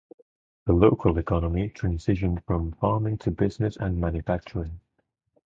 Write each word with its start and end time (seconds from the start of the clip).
The 0.65 0.73
local 0.73 1.15
economy 1.19 1.69
transitioned 1.69 2.43
from 2.45 2.71
farming 2.71 3.19
to 3.19 3.29
business 3.29 3.77
and 3.77 3.99
manufacturing. 4.01 4.79